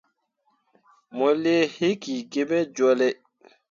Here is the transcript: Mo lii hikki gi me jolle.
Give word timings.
Mo 1.15 1.27
lii 1.43 1.71
hikki 1.75 2.15
gi 2.31 2.43
me 2.49 2.59
jolle. 2.75 3.07